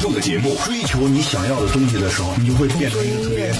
[0.00, 0.56] 态度的节目。
[0.64, 3.54] 追求你想要的东西的时候，你就会变成一个特别人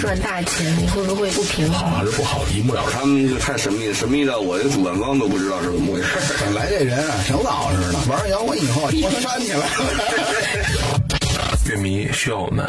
[0.00, 1.90] 赚大钱，你会不会不平衡？
[1.90, 2.92] 好还是不好，一目了然。
[2.94, 6.08] 他们就太神秘，神秘到我的主办方都不知道是怎么回事。
[6.40, 9.66] 本来这人啊，挺老实的，玩摇滚以后，我煽起来了。
[11.66, 12.66] 乐迷需要我们。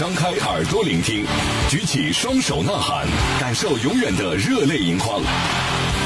[0.00, 1.24] 张开耳朵聆听，
[1.70, 3.06] 举起双手呐喊，
[3.38, 5.22] 感受永远的热泪盈眶。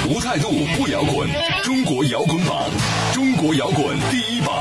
[0.06, 1.26] 无态度不摇滚，
[1.62, 2.68] 中国摇滚榜，
[3.14, 4.57] 中国摇滚第一榜。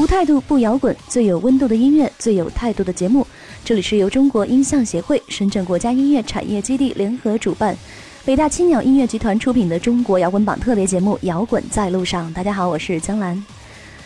[0.00, 3.26] 无态度不摇滚，最有温度的音乐，最有态度的节目。
[3.62, 7.76] 这里是由中国音像协会、深圳国家音乐产业基地联合主办，
[8.24, 12.30] 北大青鸟音乐集团出品的中国摇滚榜特别节目《摇滚在路上》。
[12.32, 13.44] 大家好，我是江兰。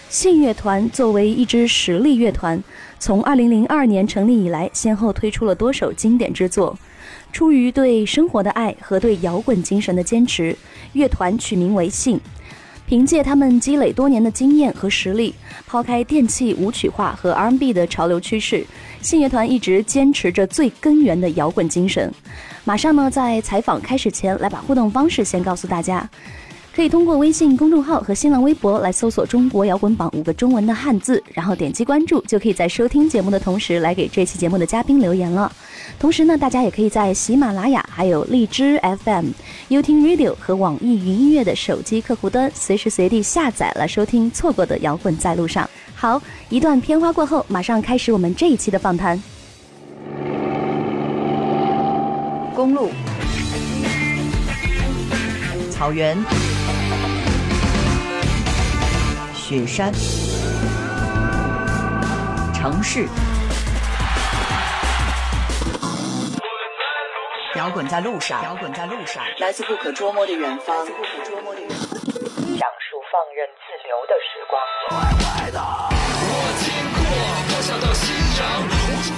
[0.09, 2.61] 信乐团作为一支实力乐团，
[2.99, 6.77] 从2002年成立以来，先后推出了多首经典之作。
[7.33, 10.57] 出于对生活的爱和对摇滚精神的坚持，
[10.95, 12.21] 乐团取名为信。
[12.87, 15.35] 凭借他们积累多年的经验和实力，
[15.67, 18.65] 抛开电器舞曲化和 R&B 的潮流趋势，
[19.01, 22.13] 信乐团一直坚持着最根源的摇滚精神。
[22.65, 26.09] 马上呢，在采访开始前，来把互动方式先告诉大家。
[26.75, 35.53] 可以通过微信公众号和新浪微博来搜索“中国摇滚榜”五个中文的汉字，然后点击关注，就可以在收听节目的同时来给这期节目的嘉宾留言了。
[36.01, 39.27] 同时呢，大家也可以在喜马拉雅、还有荔枝 FM、
[39.69, 45.71] 优听 Radio 和网易云音乐的手机客户端，随时随地下载来收听错过的摇滚在路上。
[45.95, 49.23] 好，一段片花过后，马上开始我们这一期的访谈。
[52.53, 52.89] 公路、
[55.71, 56.17] 草原、
[59.55, 59.93] 雪山、
[62.53, 63.07] 城市，
[67.55, 71.89] 摇滚在路上，摇滚在路上，来自不可捉摸的远方，来自不可捉摸的远方，
[72.59, 74.61] 讲述放任自流的时光。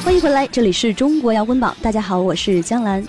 [0.04, 1.74] 欢迎回来，这里是中国摇滚榜。
[1.82, 3.02] 大家好，我是江兰。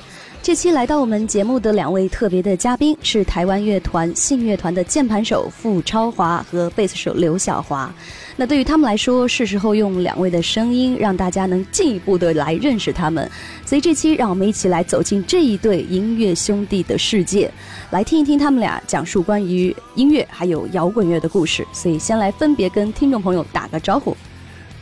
[0.48, 7.94] 这期来到我们节目的两位特别的嘉宾是台湾乐团信乐团的键盘手傅超华和贝斯手刘晓华。
[8.38, 13.30] 那对于他们来说，是时候用两位的声音让大家能进一步的来认识他们。
[13.66, 17.52] 所以这期让我们一起来走进这一对音乐兄弟的世界，
[17.90, 21.68] 来听一听他们俩讲述关于音乐还有摇滚乐的故事。
[21.74, 24.16] 所以先来分别跟听众朋友打个招呼。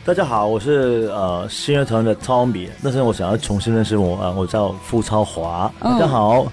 [0.06, 5.68] 大家好，我是呃新乐团的 Tommy，但是我想要重新认识我啊，我叫付超华。
[5.80, 6.46] 大家好，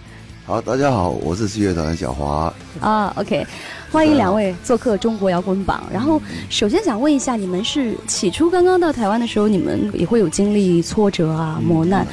[0.44, 2.52] 好，大家好，我是新乐团的小华。
[2.82, 3.46] 啊，OK，
[3.94, 5.84] 欢迎两位做客中国摇滚榜。
[5.94, 12.08] 然后，首先想问一下，你们是起初刚刚到台湾的时候，你们也会有经历挫折啊、磨难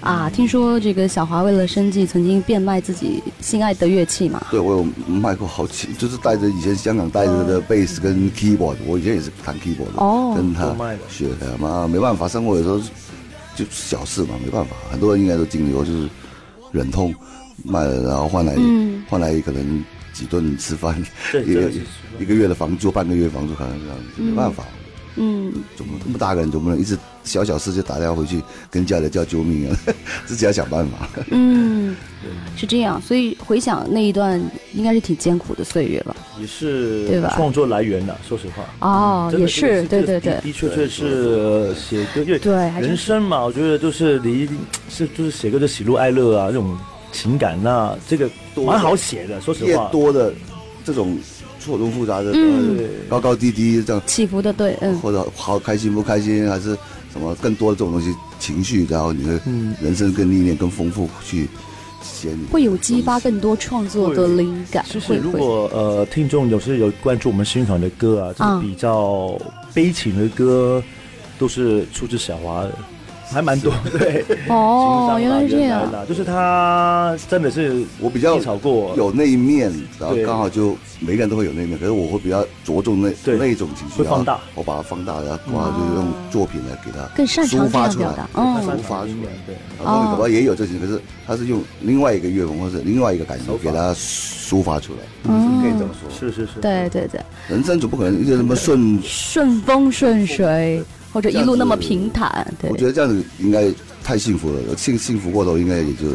[0.00, 0.30] 啊？
[0.30, 4.46] 听说这个小华为了生计，曾经变卖自己心爱的乐器嘛？
[4.48, 10.72] 对，我有卖过好几，就是带着以前香港带着的贝斯跟 keyboard，我以前也是弹 keyboard 的，哦跟他
[11.08, 12.78] 学的嘛，没办法，生活有时候
[13.56, 16.08] 就小事嘛，没办法，很多人应该都经历过，就是
[16.70, 17.12] 忍痛
[17.64, 19.84] 卖了，然后换来嗯换来可能
[20.14, 20.96] 几顿吃饭，
[21.44, 21.70] 一个
[22.20, 24.64] 一个月的房租，半个月房租，可能这样子，没办法。
[25.16, 29.76] 嗯，总这么大个人，总不能一直小小事就打电话回去跟家里叫救命啊，
[30.26, 31.08] 自己要想办法。
[31.30, 31.94] 嗯，
[32.56, 33.00] 是这样。
[33.00, 34.42] 所以回想那一段，
[34.72, 36.16] 应该是挺艰苦的岁月吧。
[36.40, 38.64] 也是对吧创作来源的，说实话。
[38.80, 44.48] 哦，也是，对对对的，确确是呃写歌，因为对人生嘛，我觉得就是你
[44.88, 46.76] 是就是写歌的喜怒哀乐啊，这种
[47.14, 49.88] 情感那这个蛮好写的，说实越话。
[49.90, 50.34] 多的
[50.84, 51.16] 这种
[51.60, 52.76] 错综复杂的，嗯。
[52.76, 56.76] 呃高高低低这样，起伏的对，嗯，或者好开心不开心，还是
[57.12, 59.74] 什么更多的这种东西情绪，然后你的嗯。
[59.80, 61.48] 人生更历练更丰富，去
[62.02, 64.84] 写你会有激发更多创作的灵感。
[64.88, 69.38] 其实如果呃听众有时有关注我们新团的歌啊，就嗯是比较
[69.72, 70.82] 悲情的歌，
[71.38, 72.72] 都是出自小华的。
[73.34, 75.90] 还蛮多，对， 哦，原来是这样。
[76.08, 80.24] 就是他真的是我比较低潮过，有那一面，然后对。
[80.24, 84.38] 刚好就每个人都会有那一面，可是我会比较着重那那一种情绪，会放大。
[84.54, 88.64] 我把它放大，然后然后就用作品来给它更擅长抒发出来这样表达，嗯。
[88.64, 89.30] 抒发出来。
[89.46, 95.60] 对，然后可能也有这些，可是他是用另外一个乐风或者另外一个感觉给他抒发出来，嗯。
[95.60, 96.10] 可以这么说。
[96.10, 100.82] 是是是，对对对，人生总不可能一直那么顺，顺风顺水，
[101.14, 103.72] 或者一路那么平坦，对我，觉得这样子应该
[104.02, 106.08] 太幸福了，幸幸福过头应该也就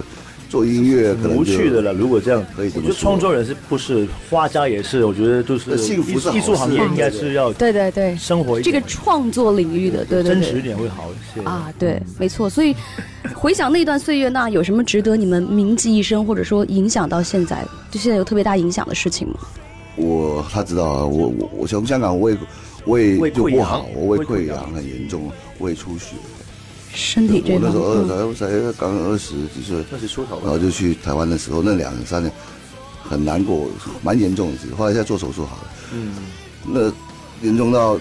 [0.49, 1.93] 做音乐可能无趣的了。
[1.93, 5.05] 如果这样可以，我觉得创作人是不是画家也是？
[5.05, 11.71] 我觉得就是幸福是艺术行业应该是要对对对生活这个创作领域的对对真实一点会好一些啊。
[11.79, 12.49] 对，没错。
[12.49, 12.75] 所以
[13.33, 19.35] 回想那段岁月，那有什么值得你们铭记一生，或者说影响到现在，就现在有特别大影响的事情吗？
[19.95, 22.35] 我他知道啊，我我我从香港胃
[22.85, 26.15] 胃就不好，我胃溃疡很严重，胃出血。
[26.91, 32.31] 身体这我那时候才才刚二十几岁，二十出头，然后就去台湾的时候，那两三年
[33.03, 33.67] 很难过，
[34.01, 34.75] 蛮严重的。
[34.75, 36.13] 后来在做手术好了，嗯，
[36.65, 36.91] 那
[37.47, 37.99] 严重到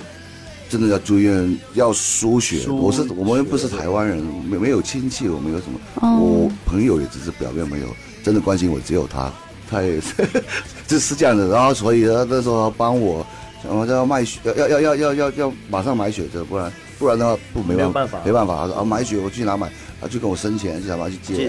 [0.70, 2.66] 真的要住院要输血。
[2.66, 5.78] 我是我们不是台湾人，没没有亲戚，我们有什么？
[6.18, 7.86] 我朋友也只是表面没有，
[8.22, 9.30] 真的关心我只有他，
[9.70, 10.14] 他也是
[10.88, 11.46] 就是这样的。
[11.48, 13.24] 然后所以他那时候帮我，
[13.66, 16.70] 我要卖血，要要要要要要马上买血的，不然。
[16.98, 18.84] 不然的话不没办法，没办法他说啊！
[18.84, 19.68] 买血我去哪买？
[20.00, 21.48] 啊，就跟我生钱，就想办法去借。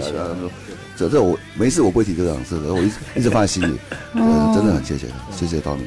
[0.96, 3.76] 这这我没事，我不会提这种事的，我一直 一直放在心里。
[4.14, 5.82] 嗯，真的很谢谢，谢谢到你。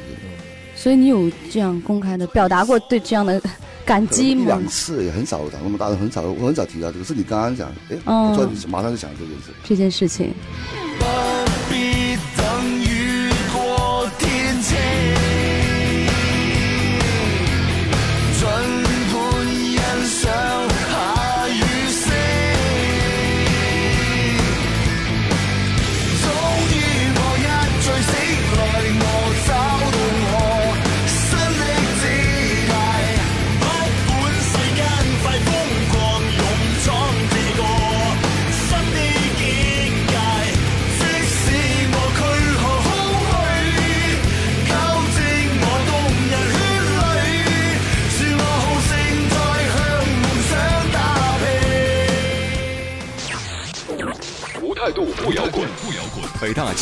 [0.76, 3.40] 所以你有这样公开的表达过对这样的
[3.86, 4.44] 感激吗？
[4.48, 7.04] 两次也很少长那么大的，很少我很少提到这个。
[7.06, 9.50] 是你刚刚讲，哎，我突然马上就想这件事。
[9.64, 10.34] 这件事情。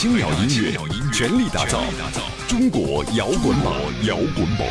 [0.02, 0.76] 北大青鸟音乐
[1.12, 1.80] 全力打造
[2.48, 3.72] 中国摇滚榜，
[4.04, 4.66] 摇滚榜。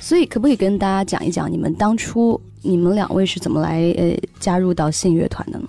[0.00, 5.66] 所以，可不可以跟大家讲一讲，你们当初你们两位是怎么来呃加入到信乐团的呢？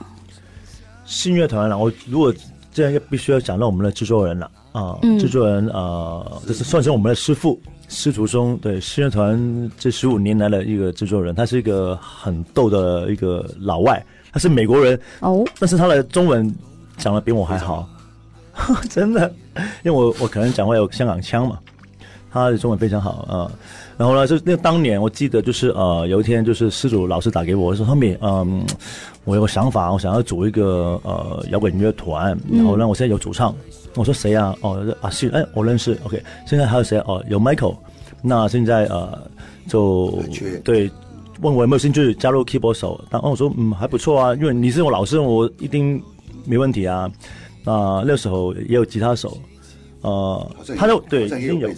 [1.05, 2.31] 信乐团然后如果
[2.71, 7.59] 这样，必须要讲到我们的制作人了啊，制作人呃，这是算是我们的师傅。
[7.89, 14.01] 师徒中对信乐团这十五年来的一个制作人，他是一个很逗的一个老外，
[14.31, 16.53] 他是美国人哦，但是他的中文
[16.97, 17.89] 讲的比我还好，
[18.89, 19.33] 真的，
[19.83, 21.57] 因为我我可能讲话有香港腔嘛，
[22.31, 23.51] 他的中文非常好啊。
[23.97, 28.65] 然后呢，就那当年我记得就是呃，有一天就是施主老师打给我说，后面嗯，
[29.29, 33.53] 我有个想法，我想要组一个呃摇滚乐团，然后呢，我现在有主唱。
[33.93, 34.55] 我说谁啊？
[34.61, 35.95] 哦，阿信，哎，我认识。
[36.03, 36.97] OK，现在还有谁？
[37.05, 37.75] 哦，有 Michael。
[38.23, 39.21] 那现在呃，
[39.67, 40.19] 就
[40.63, 40.89] 对，
[41.41, 42.99] 问我有没有兴趣加入 keyboard 手。
[43.11, 46.01] 然后我说，嗯，还不错啊，因为你是我老师，我一定
[46.45, 47.07] 没问题啊。
[47.65, 49.37] 啊，那时候也有吉他手，
[50.01, 51.69] 呃，他就对，一定有。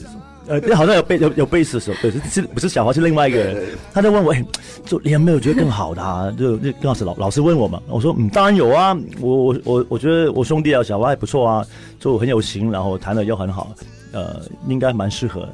[0.52, 3.64] 呃，好像有贝有有贝斯手，对，是不是小华是另外一个人？
[3.94, 4.46] 他在问我，哎，
[4.86, 6.02] 就你有没有觉得更好的？
[6.02, 6.30] 啊？
[6.38, 7.82] 就就更好是老老师问我嘛。
[7.88, 8.98] 我说，嗯，当然有啊。
[9.22, 11.66] 我我我我觉得我兄弟啊，小华还不错啊，
[12.02, 13.74] 就很有型，然后弹的又很好，
[14.12, 15.48] 呃，应该蛮适合。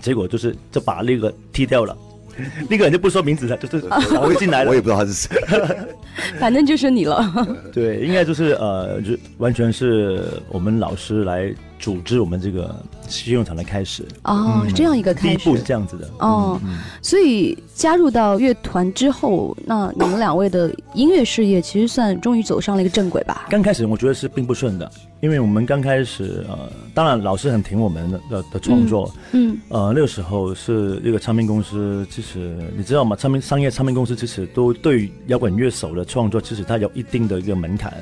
[0.00, 1.94] 结果就是就把那个踢掉了，
[2.70, 3.84] 那个人就不说名字了，就是
[4.22, 5.36] 我进来了，我也不知道他是谁，
[6.40, 7.46] 反正就是你了。
[7.70, 11.52] 对，应该就是呃，就完全是我们老师来。
[11.78, 12.74] 组织我们这个
[13.08, 16.60] 信用场的开始哦，是这样一个开始，第一步是这样子的哦。
[17.00, 23.46] 所以加入到乐团之后，那你们两位的音乐事业其实算终于走上了一个正轨吧？
[23.48, 26.58] 刚开始我觉得是并不顺的，因为我们刚开始呃，
[26.92, 33.16] 当然老师很挺我们的的的创作，嗯，呃，那个时候是一个唱片公司，其实你知道吗？
[33.16, 37.94] 唱片商业唱片公司其实都对摇滚乐手的创作，其实它有一定的一个门槛。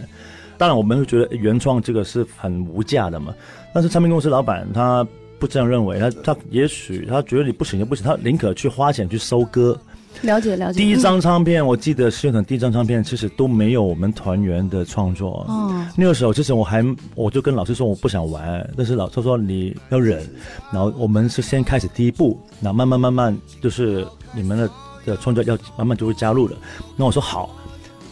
[0.59, 3.35] 当然，我们会觉得原创这个是很无价的嘛。
[3.75, 5.07] 但是唱片公司老板他
[5.39, 9.79] 不这样认为，他他也许他觉得你不行就不行，他宁可去花钱去收歌。
[10.23, 10.81] 了解了解。
[10.81, 15.45] 第一张唱片，我记得现场第一张唱片其实都没有我们团员的创作。
[15.47, 15.87] 哦。
[15.95, 16.83] 那个时候其实我还
[17.15, 20.27] 我就跟老师说我不想玩，但是老师说你要忍。
[20.73, 24.71] 然后我们是先开始第一步，然后慢慢慢慢就是你们的
[25.05, 26.57] 的创作要慢慢就会加入了。
[26.97, 27.51] 那我说好。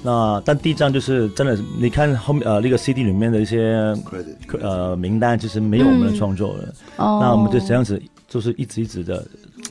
[0.05, 3.97] 那但第一张就是真的，你看后面呃那个 CD 里面的一些
[4.61, 6.75] 呃名单，其实没有我们的创作了。
[6.99, 7.19] 哦。
[7.23, 9.27] 那我们就这样子，就是一直一直的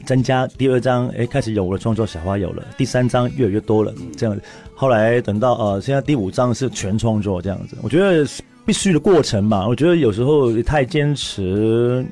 [0.05, 0.47] 增加。
[0.57, 2.63] 第二张哎开始有了创作，小花有了。
[2.75, 4.35] 第三张越来越多了，这样。
[4.73, 7.77] 后来等到呃现在第五张是全创作这样子。
[7.83, 8.27] 我觉得
[8.65, 9.67] 必须的过程嘛。
[9.67, 12.03] 我觉得有时候太坚持，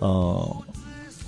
[0.00, 0.56] 呃。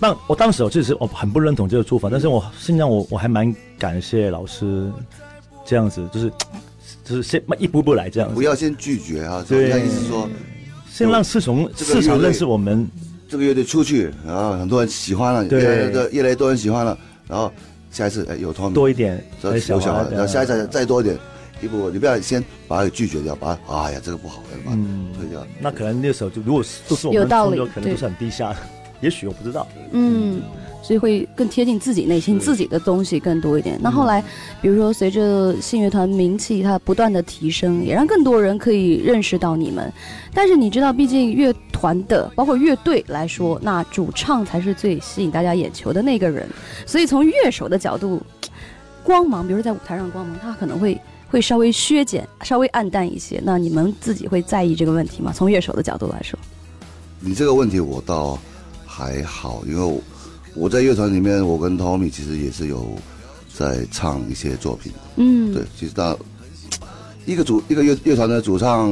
[0.00, 4.90] 但我当时我其实我很不认同这个做法，但是我现在我我还蛮感谢老师
[5.64, 6.32] 这样子，就是
[7.04, 9.44] 就是先一步步来这样子，不要先拒绝啊。
[9.48, 10.28] 对，意思说
[10.90, 12.88] 先让市场市场认识我们
[13.28, 17.50] 这个乐队出去，然后很多人喜欢了，越来越越来越多人喜欢了，然后
[17.90, 21.18] 下一次哎有团多一点，有小孩，然后下一次再多一点。
[21.62, 24.76] 一步，你不要先把它拒绝掉，把它哎呀，这个不好，把它
[25.16, 25.46] 推掉。
[25.60, 28.56] 那可能那时候就如果都是我们有道理，可能都是很低下的，
[29.00, 29.66] 也许我不知道。
[29.92, 30.42] 嗯，
[30.84, 33.78] 所以会更贴近自己内心，自己的东西更多一点。
[33.80, 34.22] 那后来，
[34.60, 39.90] 比如说随着信乐团名气它不断的提升，也让更多人可以认识到你们。
[40.34, 46.46] 但是你知道，毕竟乐团的包括乐队来说，那主唱才是最吸引大家眼球的那个人。
[46.84, 48.22] 所以从乐手的角度，
[49.02, 51.00] 光芒，比如说在舞台上光芒，他可能会。
[51.30, 53.42] 会稍微削减，稍微暗淡一些。
[53.44, 55.32] 那你们自己会在意这个问题吗？
[55.34, 56.38] 从乐手的角度来说，
[57.18, 58.38] 你这个问题我倒
[58.86, 60.00] 还好，因为
[60.54, 62.96] 我在乐团里面，我跟 Tommy 其实也是有
[63.52, 64.92] 在唱一些作品。
[65.16, 66.18] 嗯，对，其实到
[67.26, 68.90] 一个主一个乐乐团的主唱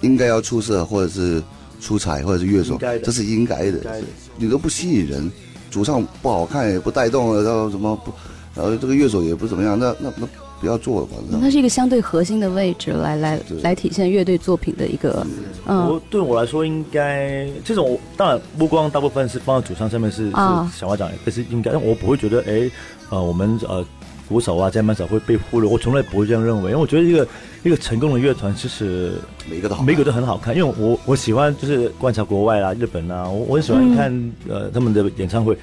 [0.00, 1.42] 应该要出色，或者是
[1.80, 4.02] 出彩，或者是乐手，这是应该的。
[4.36, 5.30] 你都不吸引人，
[5.70, 8.12] 主唱不好看也不带动，然后什么不，
[8.54, 10.28] 然后这个乐手也不怎么样，那那那。
[10.62, 11.16] 不要做了吧？
[11.42, 15.26] 它是一个相对核心的位置，来来来体现乐队作品的一个。
[15.66, 20.36] 嗯，我对我来说，应该这种当然目光大部分是放在主唱上面，是是
[20.72, 22.70] 小花长，但是应该我不会觉得，哎，
[23.10, 23.84] 呃，我们呃
[24.28, 27.26] 鼓手啊、键盘手会被忽略，我从来不会这样认为，因为我觉得一个
[27.64, 29.14] 一个成功的乐团，其实
[29.50, 35.58] 每个都每个都很好看，因为我我喜欢就是观察国外啦、日本啦，我我很喜欢看呃他们的演唱会，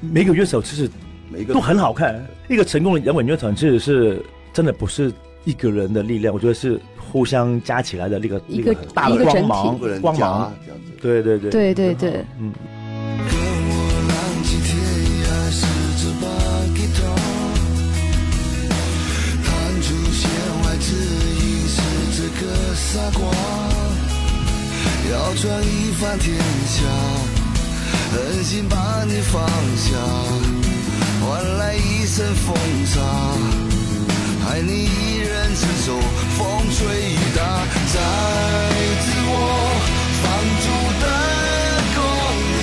[0.00, 0.88] 每个乐手其实
[1.28, 4.22] 每个都很好看，一个成功的摇滚乐团其实是。
[4.54, 5.12] 真的不是
[5.44, 10.52] 一个人的力量，我觉得是互相加起来的那个一个大的光芒，光芒，
[11.02, 12.52] 对对对，对对对，嗯。
[25.10, 26.34] 要转一番天
[26.66, 26.82] 下，
[28.12, 29.46] 狠心把你放
[29.76, 29.96] 下，
[31.20, 32.56] 换来一身风
[32.86, 33.63] 沙。
[34.46, 35.88] 爱你一人执着
[36.36, 36.38] 风
[36.70, 37.40] 吹雨打，
[37.92, 37.96] 在
[39.00, 39.32] 自我
[40.22, 40.24] 放
[40.62, 40.66] 逐
[41.00, 41.04] 的
[41.94, 41.98] 公
[42.54, 42.62] 路，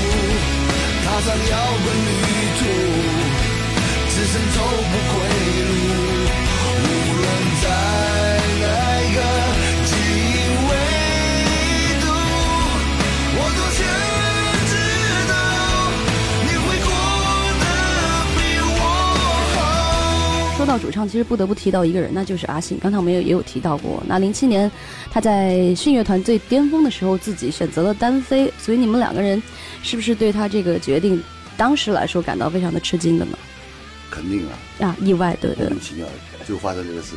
[1.04, 2.10] 踏上摇滚旅
[2.60, 2.62] 途，
[4.10, 4.58] 只剩走
[4.92, 5.14] 不回
[5.68, 5.71] 路。
[20.72, 22.80] 到主唱，其实不得不提到一个人，那就是阿信。
[22.82, 24.72] 刚才我们也也有提到过，那零七年
[25.12, 28.50] 他在信乐团最巅峰的时候，自己选择了单飞。
[28.58, 29.44] 所以你们两个人
[29.84, 31.22] 是不是对他这个决定，
[31.58, 33.38] 当时来说感到非常的吃惊的呢？
[34.10, 34.88] 肯定啊！
[34.88, 35.66] 啊，意外，对对。
[35.66, 36.08] 莫名其妙
[36.48, 37.16] 就发生这个事。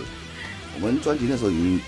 [0.74, 1.80] 我们专辑那时候已经，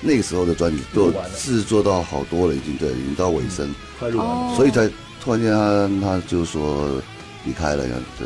[0.00, 4.90] 那个时候的专辑都制作到好多了，已经对，已经到尾声，快录完，所以才
[5.22, 7.00] 突然间他他就说
[7.44, 8.24] 离开了，样子。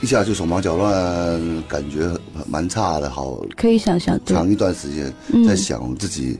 [0.00, 2.08] 一下就手忙脚乱，感觉
[2.46, 3.10] 蛮差的。
[3.10, 5.12] 好，可以想象，长一段时间
[5.46, 6.38] 在想自己，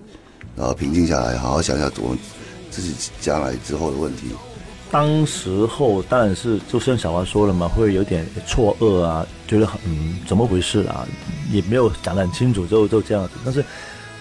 [0.56, 2.16] 然后平静下来，好好想想我
[2.70, 4.26] 自己将来之后的问题。
[4.92, 11.04] 当时候当然是就像小王说了嘛，会有点错愕啊，觉得很嗯怎么回事啊，
[11.50, 13.32] 也没有讲得很清楚，就就这样子。
[13.44, 13.64] 但是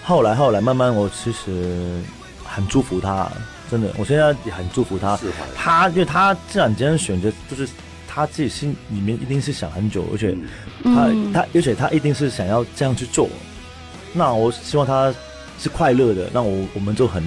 [0.02, 2.02] 后来后来慢慢，我其实
[2.44, 3.30] 很祝福他，
[3.70, 5.16] 真的，我现在也很祝福他。
[5.54, 7.68] 他因为他这两天选择就是。
[8.18, 10.36] 他自己心里面一定是想很久，而且
[10.82, 13.28] 他他而且他一定是想要这样去做。
[14.12, 15.14] 那我希望他
[15.56, 17.22] 是快乐的，那我我们就很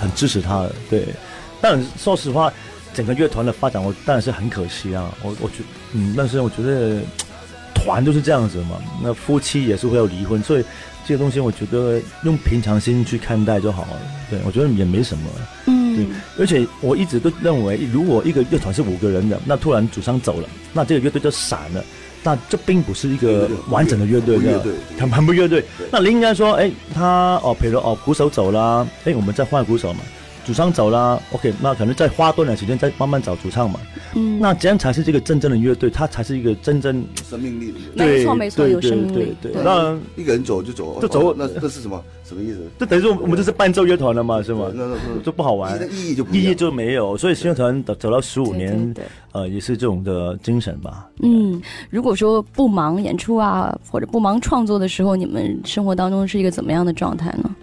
[0.00, 0.68] 很支持他。
[0.88, 1.08] 对，
[1.60, 2.52] 但说实话，
[2.94, 5.12] 整个乐团的发展，我当然是很可惜啊。
[5.24, 5.56] 我我觉
[5.92, 7.00] 嗯，但是我觉得
[7.74, 8.80] 团就是这样子嘛。
[9.02, 10.64] 那夫妻也是会有离婚，所以
[11.04, 14.00] 这个东西我觉得用平常心去看待就好了。
[14.30, 15.24] 对我觉得也没什么。
[16.38, 21.84] 而且我一直都认为，如果一个乐团是五个人的，那突然主唱走了，那这个乐队就散了，
[22.22, 25.64] 那这并不是一个完整的乐队，乐队，很很不乐队。
[25.90, 30.00] 那你应该说，哎，他哦，比如哦，鼓手走了，哎，我们再换鼓手嘛。
[30.48, 33.78] 主唱走了，OK，那可能再花多点时间，再慢慢找主唱嘛。
[34.14, 37.78] 嗯，那这样才是这个真正的乐队，它才是一个真正生命力的。
[37.92, 39.36] 没错没错，有生命力。
[39.42, 42.02] 对，那一个人走就走，就走，那这是什么？
[42.24, 42.60] 什么意思？
[42.78, 44.72] 就等于说我们这是伴奏乐团了嘛，是吗？
[44.74, 47.14] 那那就不好玩，意义就意义就没有。
[47.14, 48.94] 所以新乐团走走到十五年，
[49.32, 51.06] 呃，也是这种的精神吧。
[51.22, 57.54] 嗯，如果说不忙演出啊，或者不忙创作的时候，你们生活当中是一个怎么样的状态呢？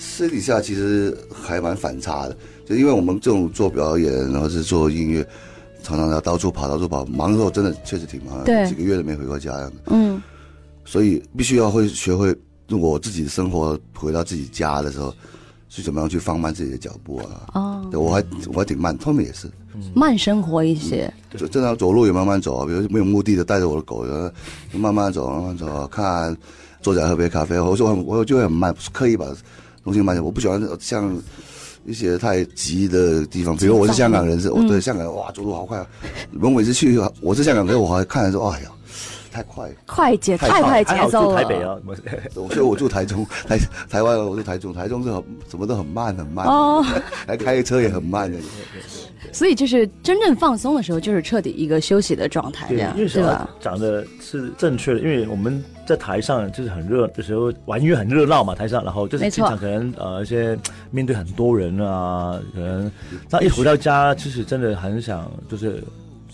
[0.00, 2.36] 私底下其实还蛮反差的。
[2.64, 5.26] 就因为我们这种做表演，然后是做音乐，
[5.82, 9.76] 常常要到处跑，到处跑，忙的时候真的确实挺忙的，几个月都没回过家样子。
[9.86, 10.22] 嗯，
[10.84, 12.34] 所以必须要会学会，
[12.66, 15.12] 如果我自己的生活回到自己家的时候，
[15.68, 17.46] 是怎么样去放慢自己的脚步啊？
[17.54, 19.48] 哦，我还我还挺慢，他们也是
[19.94, 24.04] 慢生活一些，就正常走路也慢慢走，比如没有目的的带着我的狗，
[24.72, 26.36] 慢慢走，慢慢走，看
[26.80, 29.26] 坐下喝杯咖啡，我说我就会很慢，刻意把
[29.84, 31.16] 东西慢下，我不喜欢像。
[31.86, 35.86] 一些太急的地方，比如我是香港人，是我对香港人哇，走路好快啊！
[36.38, 38.70] 我每次去，我是香港人，我还看的时候，哎呀，
[39.30, 40.84] 太快，快节太快。
[40.84, 41.76] 节奏台北啊，
[42.34, 43.58] 所以我住台中，台
[43.88, 46.84] 台湾我住台中，台中是很什么都很慢很慢，哦，
[47.26, 48.30] 还开车也很慢。
[48.30, 48.38] 的。
[49.32, 53.48] 所以就是真正放松的时候，就是彻底一个休息的状态，这样对吧？
[53.60, 60.58] 讲的是正确的，因为我们在台上就是很热的时候玩音乐很热闹嘛，台上，然后就是经常可能呃一些
[60.90, 62.90] 面对很多人啊，可能
[63.28, 65.84] 那一回到家，其实真的很想就是，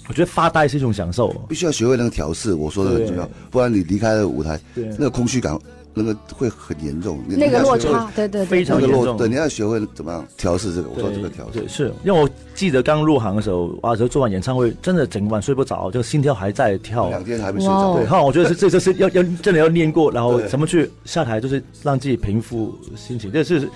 [0.09, 5.59] 我觉得发呆是一种享受，必须要学会那个调试，我说的很重要，不然你离开了舞台，那个空虚感。
[5.99, 9.17] 那个会很严重，那个落差，对对，非常严重。
[9.17, 10.91] 对，你要学会怎么样调试这个。
[10.95, 17.95] 我说这个调试，是因为我记得刚入行的时候，啊，时候做完演唱会，真的整晚睡不着，就心跳还在跳，两天还没睡着。
[17.95, 23.67] 对，哈，我觉得是这这是要要真的要练过，然后怎么去下台，就是让自己平复心情，这是。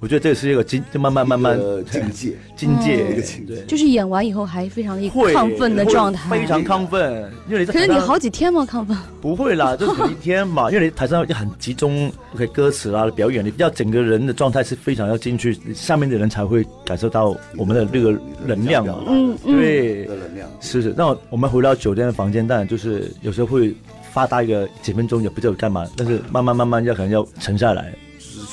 [0.00, 1.58] 我觉得这是一个境，就慢慢慢慢
[1.90, 7.28] 境界，境界一个境界，就是演完以后还非常的亢奋的状态，非常亢奋。
[7.48, 8.64] 因为你可是你好几天吗？
[8.64, 8.96] 亢奋？
[9.20, 10.70] 不会啦， 就是一天嘛。
[10.70, 19.02] 因为你台上要很集中，OK，歌词啦表演，你要整个人的状态是非常要进去，下面的人才会感受到我们的那个能量嘛。
[19.08, 20.94] 嗯嗯，对，能量是是。
[20.96, 23.74] 那我们回到酒店的房间，当然就是有时候会
[24.12, 27.92] 发呆个几分钟，也不知道干嘛，但是慢慢慢慢要可能要沉下来。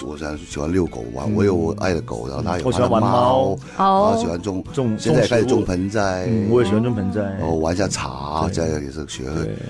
[0.04, 9.24] 我现在喜欢遛狗玩，我有我爱的狗，然后他有喜欢玩猫，然后喜欢种种，现在开始种盆栽，我也喜欢种盆栽，然后玩一下茶，这样也是学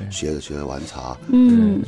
[0.10, 1.84] 学着学着玩茶，嗯，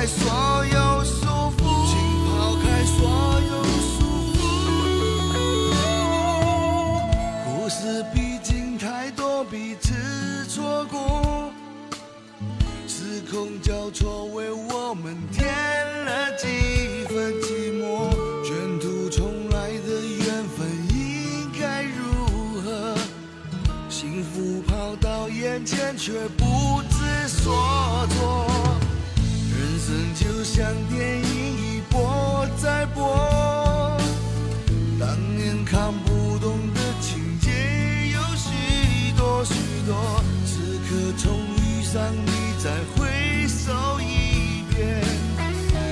[0.00, 0.06] 对。
[0.06, 1.26] 所有束
[1.58, 1.92] 缚，请
[2.24, 2.98] 抛开所
[3.50, 3.52] 有
[3.84, 3.98] 束
[4.32, 4.40] 缚。
[7.44, 9.92] 故事毕竟太多，彼此
[10.46, 11.52] 错过，
[12.88, 15.46] 时空交错为我们添
[16.06, 18.08] 了几分寂寞。
[18.42, 21.98] 卷土重来的缘分应该如
[22.62, 22.96] 何？
[23.90, 27.52] 幸福跑到眼前，却不知所
[28.08, 28.19] 措。
[30.70, 33.98] 像电影一播再播，
[35.00, 37.50] 当年看不懂的情节
[38.12, 39.54] 有许多许
[39.84, 42.30] 多，此刻重遇上你，
[42.62, 43.08] 再回
[43.48, 45.02] 首一遍，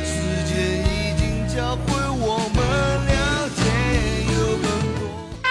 [0.05, 2.63] 时间已经教会我们
[3.09, 3.63] 了解
[4.33, 5.43] 有更多。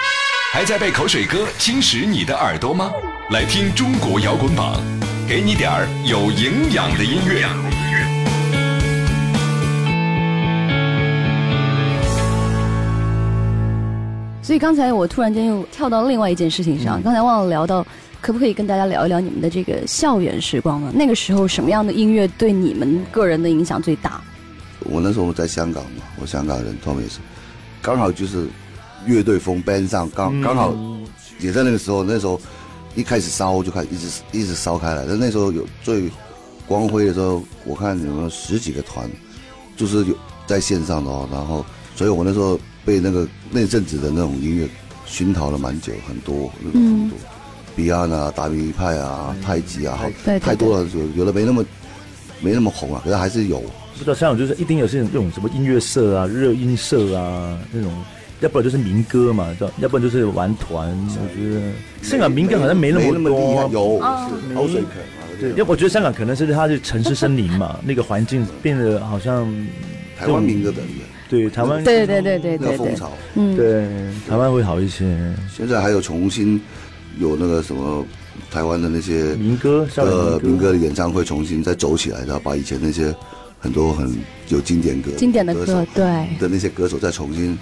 [0.54, 2.90] 还在被口水歌侵蚀你的耳朵吗？
[3.32, 4.82] 来听中国摇滚榜，
[5.28, 7.46] 给你点儿有营养的音乐。
[14.58, 17.86] 以刚才我突然间又跳到另外一件事情上，刚才忘了聊到，
[18.20, 20.92] 可不可以跟大家聊一聊你们的这个校园时光呢？
[20.96, 24.20] 那个时候什么样的音乐对你们个人的影响最大？
[24.80, 27.20] 我那时候在香港嘛，我香港人，他们也是，
[27.84, 28.48] 刚好就是
[29.06, 30.76] 乐队风 band 上，刚刚好
[31.40, 32.42] 也在那个时候，那时候
[32.96, 36.10] 一开始烧就开始一直一直烧开来，但那时候有最
[36.66, 39.08] 光辉的时候，我看有十几个团，
[39.76, 40.16] 就是有
[40.48, 41.64] 在线上的哦，然后，
[41.96, 42.60] 所以我那时候。
[42.88, 44.66] 被那个那阵子的那种音乐
[45.06, 47.18] 熏陶了蛮久，很多那种很多
[47.76, 51.66] ，Beyond 啊、达明一派啊、太极啊，好太多了，有有的没那么
[52.40, 53.60] 没那么红啊，可是还是有。
[53.60, 57.92] 不知道香港就是一定有这种这种什么音乐社啊、热音社啊那种，
[58.40, 60.90] 要不然就是民歌嘛，要不然就是玩团。
[61.20, 61.60] 我觉得
[62.02, 64.00] 香港民歌好像没那么多，有
[64.56, 69.46] 口水可对，因为我觉得香港可能是它是城市森林嘛，那个环境变得好像
[70.18, 71.17] 台湾民歌的厉害。
[71.30, 73.86] 对台湾，对对对对对，那个风潮，嗯，对
[74.30, 75.18] 台湾会好一些。
[75.54, 76.62] 现在还有重新
[77.20, 78.06] 有那个什么
[78.50, 83.14] 台湾的那些民歌，呃，民歌的演唱会重新再走起来，然后把以前那些
[83.60, 84.16] 很多很
[84.48, 86.06] 有经典歌、经典的歌，对
[86.40, 87.58] 的那些歌手再重新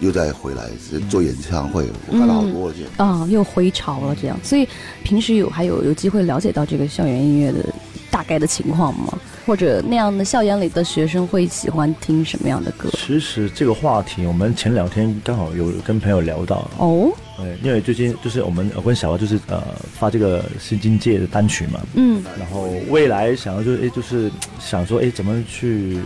[0.00, 0.64] 又再回来
[1.08, 4.38] 做演唱会，我看了好多件啊，又回潮了这样。
[4.42, 4.68] 所以
[5.02, 7.64] 平时有还有有机会了解到这个校园音乐的
[8.10, 9.18] 大概的情况吗？
[9.48, 12.86] 或者那样的校园里的学生会喜欢听什么样的歌？
[12.92, 17.10] 其实这个话题，我们前两天刚好有跟朋友聊到哦。
[17.38, 19.62] 对，因为最近就是我们我跟小花就是呃
[19.94, 24.30] 发这个新境界的单曲嘛，嗯，然后未来想要就是哎就是
[24.60, 25.98] 想说哎怎么去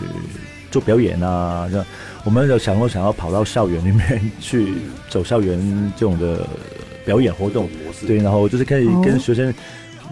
[0.71, 1.67] 做表演啊？
[1.69, 1.85] 这样
[2.23, 4.75] 我们有想过想要跑到校园里面去
[5.11, 6.47] 走校园这种的
[7.05, 9.53] 表演活动模式，对，然后就是可以跟学生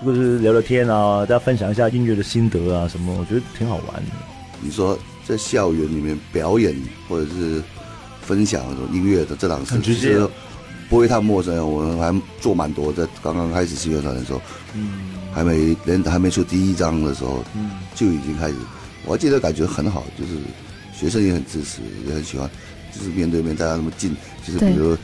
[0.04, 4.12] 就是聊聊天啊，大家分享一下音乐的心得啊什么，我觉得挺好玩的。
[4.60, 6.74] 你说在校园里面表演
[7.08, 7.62] 或者是
[8.22, 10.28] 分享音乐的这档事，其实。
[10.88, 14.42] 不会太陌生，我们还做蛮多，在刚刚开始新乐团的时候，
[14.74, 18.56] 嗯，还没连还没出第一张的时候，嗯，就已经开始，
[19.06, 20.32] 我还记得感觉很好，就是
[20.92, 22.50] 学生也很支持，也很喜欢，
[22.92, 24.96] 就是面对面大家那么近，就是比如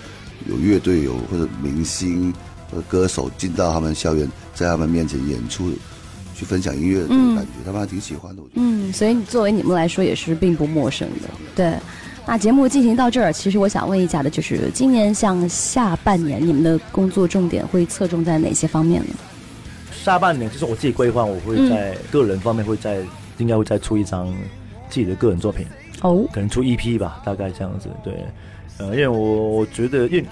[0.48, 2.34] 有乐队有或者明星
[2.88, 5.70] 歌手进到他们校园，在他们面前演出，
[6.34, 8.42] 去分享音乐的这种感觉，他们还挺喜欢的。
[8.42, 11.74] 我觉得，嗯，所以作为你们来说也是并不陌生的，对。
[12.28, 19.14] 那节目进行到这儿，其实我想问一下的，就是今年像下半年，你们的工作重点会侧重在哪些方面呢？
[19.92, 22.98] 下半年就是我自己规划，我会在个人方面会在
[23.38, 24.26] 应该会再出一张
[24.90, 25.64] 自己的个人作品
[26.02, 28.12] 哦，可能出 EP 吧，大概这样子，对。
[28.78, 30.24] 呃，因为我我觉得，因为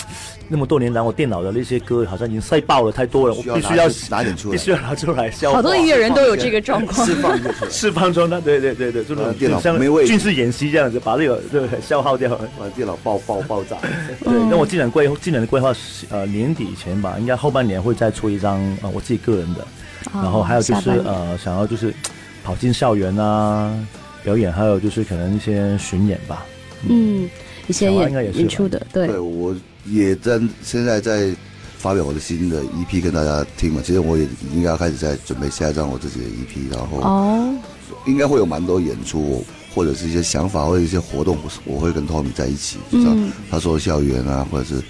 [0.48, 5.57] 那么多年来，我电脑的那些歌好像已经塞爆了，太多了，我必须要拿点出来，必须要拿出来消化。
[5.57, 7.38] 好多音乐人都有这个状况，释放
[7.70, 13.78] 释放状态，对对对对，就电脑像军事演习这样子，把这个对 消耗掉，把电脑爆爆爆炸。
[14.22, 19.66] 对，那我今年规今年的规划是呃年底前吧，应该后半年会再出一张呃我自己个人的，
[20.12, 21.94] 然后还有就是呃想要就是
[22.44, 23.72] 跑进校园啊
[24.22, 26.44] 表演，还有就是可能一些巡演吧。
[26.87, 27.26] 嗯。
[27.66, 29.55] 一些演演出的，对，对我
[29.87, 31.35] 也在现在在
[31.79, 33.81] 发表我的新的 EP 跟大家听嘛。
[33.85, 37.55] 其实我也应该开始在准备下一张我自己的 EP，然后哦，
[38.07, 44.83] 应该会有蛮多演出或者是一些想法或者一些活动，我会跟 Tommy 在一起，就像他说校园啊，或者是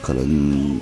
[0.00, 0.80] 可能。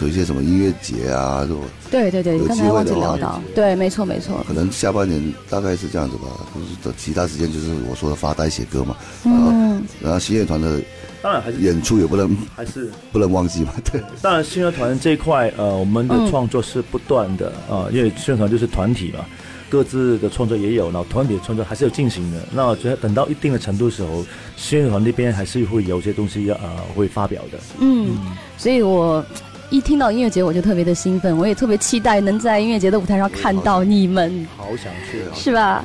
[0.00, 1.54] 有一些什么音乐节啊，是
[1.90, 4.44] 对对对，有机会的话，对，没错没错。
[4.46, 6.24] 可能下半年大概是这样子吧，
[6.54, 8.96] 就是其他时间就是我说的发呆写歌嘛。
[9.24, 9.84] 嗯。
[10.00, 10.80] 然后新乐团的
[11.22, 13.72] 当然还是演出也不能还是 不能忘记嘛。
[13.90, 14.02] 对。
[14.20, 19.24] 当然新乐团这一块，呃，我们的创作是不断的啊，因为新乐团就是团体嘛。
[19.70, 22.38] 各自的创作也有，然后团体的创作还是有进行的。
[22.52, 24.24] 那我觉得等到一定的程度的时候，
[24.56, 27.58] 新乐团那边还是会有些东西要呃会发表的。
[27.78, 28.16] 嗯，
[28.56, 29.22] 所以我。
[29.70, 34.46] 一听到音乐节，我就特别的兴奋，我也特别期待能在音乐节的舞台上看到你们。
[34.56, 35.32] 好想去啊！
[35.34, 35.84] 是吧？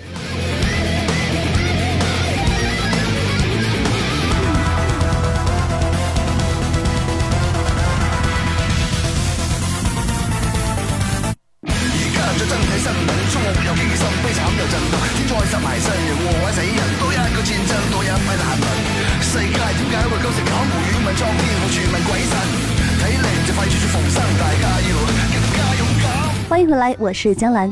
[26.75, 27.71] 来，我是江兰。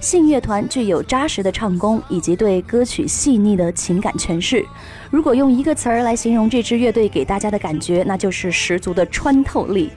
[0.00, 4.64] 信乐团具有扎实的唱功以及对歌曲细腻的情感诠释。
[5.10, 9.90] 如果用一个词儿来形容这支乐队给大家的感觉，那就是十足的穿透力。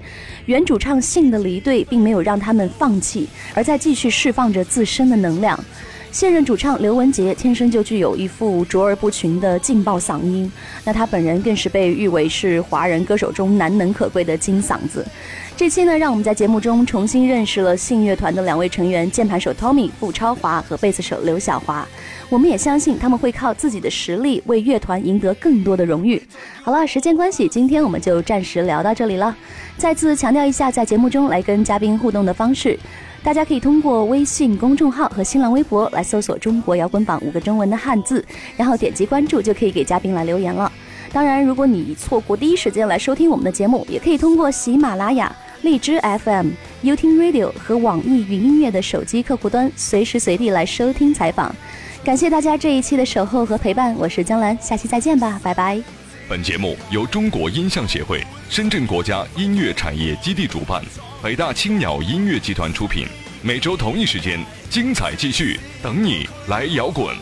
[0.46, 5.60] 原主唱信的离队并没有让他们放弃，而在继续释放着自身的能量。
[6.16, 10.50] 现任主唱刘文杰天生就具有一副卓而不群的劲爆嗓音，
[10.86, 15.06] 那他本人更是被誉为是华人歌手中难能可贵的金嗓子。
[15.58, 21.86] 这期呢，让我们在节目中重新认识了信乐团的两位成员：键盘手 Tommy 付超华和贝斯手刘晓华。
[22.30, 26.26] 我们也相信他们会靠自己的实力为乐团赢得更多的荣誉。
[26.64, 29.36] 好了，时间关系，今天我们就暂时聊到这里了。
[29.78, 32.80] 再次强调一下，在节目中来跟嘉宾互动的方式。
[33.26, 38.24] 大家可以通过微信公众号和新浪微博来搜索“中国摇滚榜”五个中文的汉字，
[38.56, 40.72] 然后点击关注就可以给嘉宾来留言了。
[41.12, 46.50] 当然，如果你错过第一时间来收听我们的节目，也可以通过喜马拉雅、荔枝 FM、
[46.84, 51.54] 优听 Radio 和网易云音乐的手机客户端，随时随地来收听采访。
[52.04, 55.82] 感谢大家这一期的守候和陪伴，我是江兰，下期再见吧，拜拜。
[56.30, 60.80] 本节目由中国音像协会、深圳国家音乐产业基地主办。
[61.26, 63.08] 北大青鸟音乐集团出品，
[63.42, 67.16] 每周同一时间，精彩继续，等你来摇滚。